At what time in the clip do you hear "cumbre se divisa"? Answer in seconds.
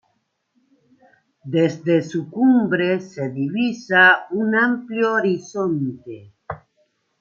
2.31-4.25